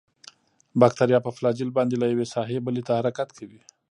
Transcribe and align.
باکتریا 0.81 1.19
په 1.23 1.31
فلاجیل 1.37 1.69
باندې 1.77 1.95
له 2.01 2.05
یوې 2.13 2.25
ساحې 2.33 2.57
بلې 2.65 2.81
ته 2.87 2.93
حرکت 2.99 3.29
کوي. 3.37 3.61